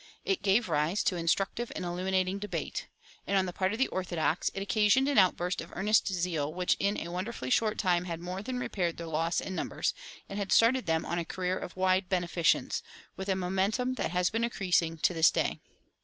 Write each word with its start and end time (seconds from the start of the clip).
It 0.25 0.41
gave 0.41 0.67
rise 0.67 1.03
to 1.03 1.15
instructive 1.15 1.71
and 1.75 1.85
illuminating 1.85 2.39
debate. 2.39 2.87
And 3.27 3.37
on 3.37 3.45
the 3.45 3.53
part 3.53 3.71
of 3.71 3.77
the 3.77 3.87
Orthodox 3.89 4.49
it 4.55 4.63
occasioned 4.63 5.07
an 5.07 5.19
outburst 5.19 5.61
of 5.61 5.71
earnest 5.75 6.07
zeal 6.11 6.51
which 6.51 6.75
in 6.79 6.97
a 6.97 7.11
wonderfully 7.11 7.51
short 7.51 7.77
time 7.77 8.05
had 8.05 8.19
more 8.19 8.41
than 8.41 8.57
repaired 8.57 8.97
their 8.97 9.05
loss 9.05 9.39
in 9.39 9.53
numbers, 9.53 9.93
and 10.27 10.39
had 10.39 10.51
started 10.51 10.87
them 10.87 11.05
on 11.05 11.19
a 11.19 11.23
career 11.23 11.55
of 11.55 11.77
wide 11.77 12.09
beneficence, 12.09 12.81
with 13.15 13.29
a 13.29 13.35
momentum 13.35 13.93
that 13.93 14.09
has 14.09 14.31
been 14.31 14.43
increasing 14.43 14.97
to 14.97 15.13
this 15.13 15.29
day. 15.29 15.59